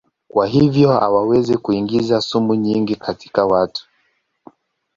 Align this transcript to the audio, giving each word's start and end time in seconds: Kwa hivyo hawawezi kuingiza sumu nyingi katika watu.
Kwa 0.27 0.47
hivyo 0.47 0.89
hawawezi 0.91 1.57
kuingiza 1.57 2.21
sumu 2.21 2.55
nyingi 2.55 2.95
katika 2.95 3.45
watu. 3.45 3.87